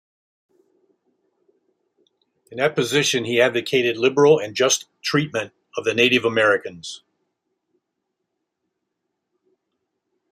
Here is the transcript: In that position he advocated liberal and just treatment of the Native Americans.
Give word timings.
In 2.49 2.57
that 2.57 2.73
position 2.73 3.25
he 3.25 3.39
advocated 3.39 3.97
liberal 3.99 4.39
and 4.39 4.55
just 4.55 4.87
treatment 5.03 5.53
of 5.77 5.85
the 5.85 5.93
Native 5.93 6.25
Americans. 6.25 7.03